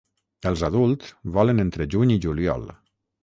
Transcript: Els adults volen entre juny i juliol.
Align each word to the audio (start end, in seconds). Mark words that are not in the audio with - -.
Els 0.51 0.63
adults 0.69 1.11
volen 1.37 1.63
entre 1.65 1.87
juny 1.95 2.17
i 2.17 2.19
juliol. 2.27 2.69